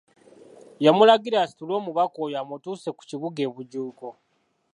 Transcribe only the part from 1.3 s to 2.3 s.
asitule omubaka